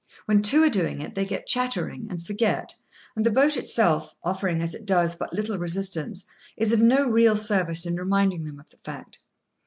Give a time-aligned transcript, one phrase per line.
[0.25, 2.73] When two are doing it, they get chattering, and forget,
[3.15, 6.25] and the boat itself, offering, as it does, but little resistance,
[6.57, 9.19] is of no real service in reminding them of the fact.